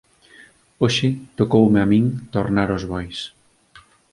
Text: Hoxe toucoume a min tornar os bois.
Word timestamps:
Hoxe 0.85 1.09
toucoume 1.37 1.79
a 1.81 1.87
min 1.91 2.05
tornar 2.35 2.69
os 2.77 2.83
bois. 2.91 3.17